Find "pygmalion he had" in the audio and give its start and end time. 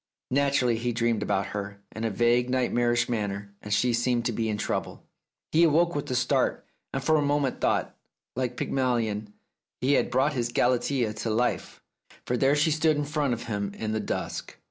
8.57-10.09